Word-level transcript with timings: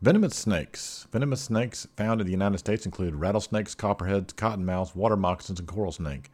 Venomous 0.00 0.36
snakes. 0.36 1.08
Venomous 1.10 1.40
snakes 1.40 1.88
found 1.96 2.20
in 2.20 2.26
the 2.28 2.32
United 2.32 2.58
States 2.58 2.86
include 2.86 3.16
rattlesnakes, 3.16 3.74
copperheads, 3.74 4.32
cottonmouths, 4.32 4.94
water 4.94 5.16
moccasins, 5.16 5.58
and 5.58 5.66
coral 5.66 5.90
snake. 5.90 6.30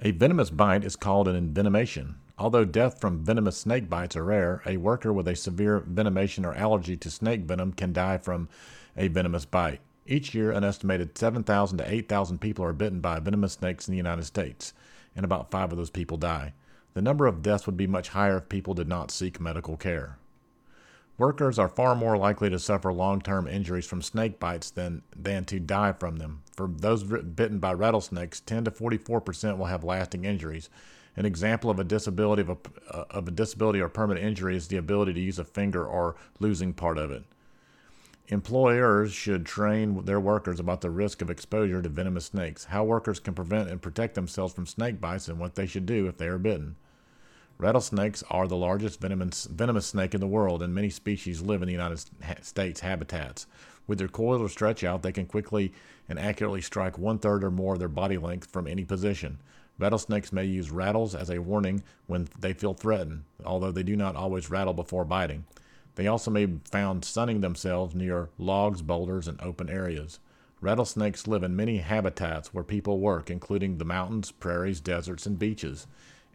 A 0.00 0.12
venomous 0.12 0.50
bite 0.50 0.84
is 0.84 0.94
called 0.94 1.26
an 1.26 1.34
envenomation. 1.34 2.14
Although 2.38 2.64
death 2.64 3.00
from 3.00 3.24
venomous 3.24 3.56
snake 3.56 3.90
bites 3.90 4.14
are 4.14 4.22
rare, 4.22 4.62
a 4.64 4.76
worker 4.76 5.12
with 5.12 5.26
a 5.26 5.34
severe 5.34 5.80
venomation 5.80 6.46
or 6.46 6.54
allergy 6.54 6.96
to 6.96 7.10
snake 7.10 7.40
venom 7.40 7.72
can 7.72 7.92
die 7.92 8.18
from 8.18 8.48
a 8.96 9.08
venomous 9.08 9.44
bite. 9.44 9.80
Each 10.06 10.32
year, 10.32 10.52
an 10.52 10.62
estimated 10.62 11.18
7,000 11.18 11.78
to 11.78 11.92
8,000 11.92 12.40
people 12.40 12.64
are 12.64 12.72
bitten 12.72 13.00
by 13.00 13.18
venomous 13.18 13.54
snakes 13.54 13.88
in 13.88 13.92
the 13.92 13.98
United 13.98 14.26
States, 14.26 14.74
and 15.16 15.24
about 15.24 15.50
five 15.50 15.72
of 15.72 15.76
those 15.76 15.90
people 15.90 16.18
die. 16.18 16.52
The 16.94 17.02
number 17.02 17.26
of 17.26 17.42
deaths 17.42 17.66
would 17.66 17.76
be 17.76 17.88
much 17.88 18.10
higher 18.10 18.36
if 18.36 18.48
people 18.48 18.74
did 18.74 18.88
not 18.88 19.10
seek 19.10 19.40
medical 19.40 19.76
care. 19.76 20.18
Workers 21.18 21.58
are 21.58 21.68
far 21.68 21.96
more 21.96 22.16
likely 22.16 22.48
to 22.48 22.60
suffer 22.60 22.92
long 22.92 23.20
term 23.20 23.48
injuries 23.48 23.86
from 23.86 24.02
snake 24.02 24.38
bites 24.38 24.70
than, 24.70 25.02
than 25.16 25.44
to 25.46 25.58
die 25.58 25.92
from 25.92 26.16
them. 26.16 26.42
For 26.54 26.68
those 26.68 27.02
bitten 27.02 27.58
by 27.58 27.72
rattlesnakes, 27.72 28.38
10 28.40 28.64
to 28.64 28.70
44% 28.70 29.58
will 29.58 29.66
have 29.66 29.82
lasting 29.82 30.24
injuries. 30.24 30.70
An 31.16 31.26
example 31.26 31.70
of 31.70 31.80
a 31.80 31.84
disability 31.84 32.42
of 32.42 32.50
a, 32.50 32.56
uh, 32.96 33.04
of 33.10 33.26
a 33.26 33.32
disability 33.32 33.80
or 33.80 33.88
permanent 33.88 34.24
injury 34.24 34.56
is 34.56 34.68
the 34.68 34.76
ability 34.76 35.12
to 35.14 35.20
use 35.20 35.40
a 35.40 35.44
finger 35.44 35.84
or 35.84 36.14
losing 36.38 36.72
part 36.72 36.98
of 36.98 37.10
it. 37.10 37.24
Employers 38.28 39.12
should 39.12 39.44
train 39.44 40.04
their 40.04 40.20
workers 40.20 40.60
about 40.60 40.82
the 40.82 40.90
risk 40.90 41.20
of 41.20 41.30
exposure 41.30 41.82
to 41.82 41.88
venomous 41.88 42.26
snakes, 42.26 42.66
how 42.66 42.84
workers 42.84 43.18
can 43.18 43.34
prevent 43.34 43.68
and 43.68 43.82
protect 43.82 44.14
themselves 44.14 44.54
from 44.54 44.66
snake 44.66 45.00
bites, 45.00 45.26
and 45.26 45.40
what 45.40 45.56
they 45.56 45.66
should 45.66 45.86
do 45.86 46.06
if 46.06 46.18
they 46.18 46.28
are 46.28 46.38
bitten. 46.38 46.76
Rattlesnakes 47.60 48.22
are 48.30 48.46
the 48.46 48.56
largest 48.56 49.00
venomous, 49.00 49.46
venomous 49.46 49.86
snake 49.86 50.14
in 50.14 50.20
the 50.20 50.28
world, 50.28 50.62
and 50.62 50.72
many 50.72 50.90
species 50.90 51.42
live 51.42 51.60
in 51.60 51.66
the 51.66 51.72
United 51.72 51.98
States 52.44 52.80
habitats. 52.80 53.48
With 53.88 53.98
their 53.98 54.06
coil 54.06 54.40
or 54.40 54.48
stretch 54.48 54.84
out, 54.84 55.02
they 55.02 55.10
can 55.10 55.26
quickly 55.26 55.72
and 56.08 56.20
accurately 56.20 56.60
strike 56.60 56.98
one 56.98 57.18
third 57.18 57.42
or 57.42 57.50
more 57.50 57.72
of 57.72 57.80
their 57.80 57.88
body 57.88 58.16
length 58.16 58.48
from 58.52 58.68
any 58.68 58.84
position. 58.84 59.40
Rattlesnakes 59.76 60.32
may 60.32 60.44
use 60.44 60.70
rattles 60.70 61.16
as 61.16 61.30
a 61.30 61.40
warning 61.40 61.82
when 62.06 62.28
they 62.38 62.52
feel 62.52 62.74
threatened, 62.74 63.24
although 63.44 63.72
they 63.72 63.82
do 63.82 63.96
not 63.96 64.14
always 64.14 64.50
rattle 64.50 64.74
before 64.74 65.04
biting. 65.04 65.44
They 65.96 66.06
also 66.06 66.30
may 66.30 66.46
be 66.46 66.60
found 66.70 67.04
sunning 67.04 67.40
themselves 67.40 67.92
near 67.92 68.28
logs, 68.38 68.82
boulders, 68.82 69.26
and 69.26 69.40
open 69.40 69.68
areas. 69.68 70.20
Rattlesnakes 70.60 71.26
live 71.26 71.42
in 71.42 71.56
many 71.56 71.78
habitats 71.78 72.54
where 72.54 72.62
people 72.62 73.00
work, 73.00 73.30
including 73.30 73.78
the 73.78 73.84
mountains, 73.84 74.30
prairies, 74.30 74.80
deserts, 74.80 75.26
and 75.26 75.40
beaches 75.40 75.88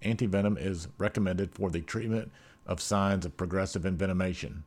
antivenom 0.04 0.58
is 0.60 0.88
recommended 0.98 1.54
for 1.54 1.70
the 1.70 1.82
treatment 1.82 2.32
of 2.66 2.82
signs 2.82 3.26
of 3.26 3.36
progressive 3.38 3.84
envenomation. 3.84 4.64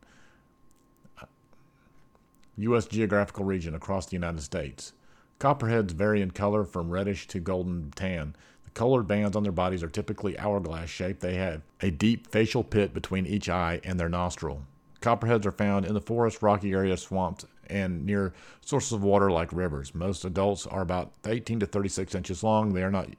U.S. 2.57 2.87
geographical 2.87 3.45
region 3.45 3.75
across 3.75 4.07
the 4.07 4.15
United 4.15 4.41
States. 4.41 4.93
Copperheads 5.39 5.93
vary 5.93 6.21
in 6.21 6.31
color 6.31 6.63
from 6.63 6.89
reddish 6.89 7.27
to 7.27 7.39
golden 7.39 7.91
tan. 7.95 8.35
The 8.63 8.71
colored 8.71 9.07
bands 9.07 9.35
on 9.35 9.43
their 9.43 9.51
bodies 9.51 9.83
are 9.83 9.89
typically 9.89 10.37
hourglass 10.39 10.89
shaped. 10.89 11.21
They 11.21 11.35
have 11.35 11.61
a 11.81 11.91
deep 11.91 12.27
facial 12.31 12.63
pit 12.63 12.93
between 12.93 13.27
each 13.27 13.47
eye 13.47 13.79
and 13.83 13.99
their 13.99 14.09
nostril. 14.09 14.63
Copperheads 15.01 15.45
are 15.45 15.51
found 15.51 15.85
in 15.85 15.93
the 15.93 16.01
forest, 16.01 16.41
rocky 16.41 16.73
areas, 16.73 17.03
swamps, 17.03 17.45
and 17.69 18.05
near 18.05 18.33
sources 18.65 18.93
of 18.93 19.03
water 19.03 19.31
like 19.31 19.51
rivers. 19.53 19.93
Most 19.93 20.25
adults 20.25 20.65
are 20.67 20.81
about 20.81 21.13
18 21.25 21.59
to 21.61 21.65
36 21.65 22.15
inches 22.15 22.43
long. 22.43 22.73
They 22.73 22.83
are 22.83 22.91
not 22.91 23.09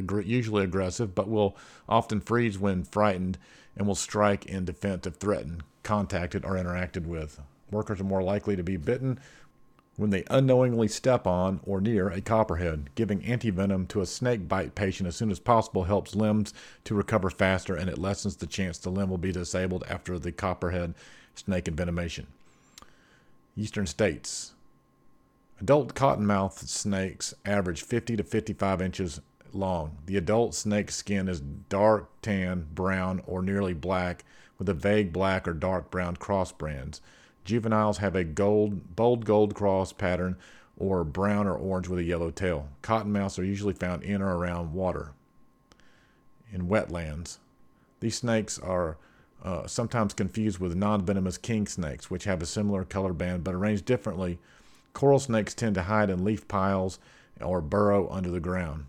usually 0.00 0.64
aggressive, 0.64 1.14
but 1.14 1.28
will 1.28 1.56
often 1.88 2.20
freeze 2.20 2.58
when 2.58 2.84
frightened 2.84 3.38
and 3.76 3.86
will 3.86 3.94
strike 3.94 4.46
in 4.46 4.64
defense 4.64 5.06
if 5.06 5.16
threatened, 5.16 5.62
contacted, 5.82 6.44
or 6.44 6.52
interacted 6.52 7.06
with. 7.06 7.40
Workers 7.70 8.00
are 8.00 8.04
more 8.04 8.22
likely 8.22 8.56
to 8.56 8.62
be 8.62 8.76
bitten 8.76 9.18
when 9.96 10.10
they 10.10 10.24
unknowingly 10.30 10.88
step 10.88 11.26
on 11.26 11.60
or 11.64 11.80
near 11.80 12.08
a 12.08 12.20
copperhead. 12.20 12.90
Giving 12.94 13.22
antivenom 13.22 13.88
to 13.88 14.00
a 14.00 14.06
snake 14.06 14.48
bite 14.48 14.74
patient 14.74 15.06
as 15.06 15.16
soon 15.16 15.30
as 15.30 15.38
possible 15.38 15.84
helps 15.84 16.14
limbs 16.14 16.52
to 16.84 16.94
recover 16.94 17.30
faster 17.30 17.74
and 17.74 17.88
it 17.88 17.98
lessens 17.98 18.36
the 18.36 18.46
chance 18.46 18.78
the 18.78 18.90
limb 18.90 19.08
will 19.08 19.18
be 19.18 19.32
disabled 19.32 19.84
after 19.88 20.18
the 20.18 20.32
copperhead 20.32 20.94
snake 21.34 21.64
envenomation. 21.64 22.26
Eastern 23.56 23.86
states. 23.86 24.52
Adult 25.60 25.94
cottonmouth 25.94 26.68
snakes 26.68 27.34
average 27.46 27.82
50 27.82 28.16
to 28.16 28.22
55 28.22 28.82
inches 28.82 29.20
long. 29.52 29.96
The 30.04 30.18
adult 30.18 30.54
snake 30.54 30.90
skin 30.90 31.28
is 31.28 31.40
dark 31.40 32.08
tan, 32.20 32.66
brown, 32.74 33.22
or 33.26 33.42
nearly 33.42 33.72
black 33.72 34.24
with 34.58 34.68
a 34.68 34.74
vague 34.74 35.12
black 35.12 35.48
or 35.48 35.54
dark 35.54 35.90
brown 35.90 36.16
cross 36.16 36.52
bands. 36.52 37.00
Juveniles 37.44 37.98
have 37.98 38.14
a 38.14 38.24
gold, 38.24 38.94
bold 38.96 39.24
gold 39.24 39.54
cross 39.54 39.92
pattern 39.92 40.36
or 40.76 41.04
brown 41.04 41.46
or 41.46 41.54
orange 41.54 41.88
with 41.88 41.98
a 41.98 42.04
yellow 42.04 42.30
tail. 42.30 42.68
Cottonmouths 42.82 43.38
are 43.38 43.44
usually 43.44 43.72
found 43.72 44.02
in 44.02 44.20
or 44.20 44.36
around 44.36 44.74
water. 44.74 45.12
In 46.52 46.68
wetlands, 46.68 47.38
these 48.00 48.16
snakes 48.16 48.58
are 48.58 48.98
uh, 49.42 49.66
sometimes 49.66 50.14
confused 50.14 50.58
with 50.58 50.74
non 50.74 51.04
venomous 51.04 51.38
king 51.38 51.66
snakes, 51.66 52.10
which 52.10 52.24
have 52.24 52.42
a 52.42 52.46
similar 52.46 52.84
color 52.84 53.12
band 53.12 53.44
but 53.44 53.54
arranged 53.54 53.84
differently. 53.84 54.38
Coral 54.92 55.18
snakes 55.18 55.54
tend 55.54 55.74
to 55.74 55.82
hide 55.82 56.10
in 56.10 56.24
leaf 56.24 56.48
piles 56.48 56.98
or 57.40 57.60
burrow 57.60 58.08
under 58.10 58.30
the 58.30 58.40
ground. 58.40 58.84